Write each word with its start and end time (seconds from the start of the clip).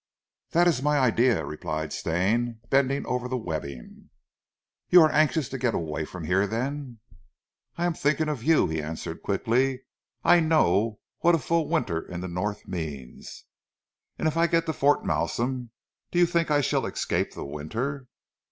"That 0.49 0.67
is 0.67 0.81
my 0.81 0.97
idea," 0.97 1.45
replied 1.45 1.93
Stane, 1.93 2.59
bending 2.71 3.05
over 3.05 3.27
the 3.27 3.37
webbing. 3.37 4.09
"You 4.89 5.03
are 5.03 5.11
anxious 5.11 5.47
to 5.49 5.59
get 5.59 5.75
away 5.75 6.05
from 6.05 6.23
here, 6.23 6.47
then?" 6.47 6.97
"I 7.77 7.85
am 7.85 7.93
thinking 7.93 8.27
of 8.27 8.41
you," 8.43 8.67
he 8.67 8.81
answered 8.81 9.21
quickly. 9.21 9.83
"I 10.23 10.39
know 10.39 10.97
what 11.19 11.35
a 11.35 11.37
full 11.37 11.67
winter 11.69 12.01
in 12.01 12.21
the 12.21 12.27
North 12.27 12.67
means." 12.67 13.43
"And 14.17 14.27
if 14.27 14.37
I 14.37 14.47
get 14.47 14.65
to 14.65 14.73
Fort 14.73 15.05
Malsun, 15.05 15.69
do 16.09 16.17
you 16.17 16.25
think 16.25 16.49
I 16.49 16.61
shall 16.61 16.87
escape 16.87 17.35
the 17.35 17.45
winter?" 17.45 18.07